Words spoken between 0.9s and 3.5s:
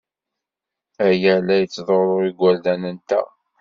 Aya la yettḍurru igerdan-nteɣ.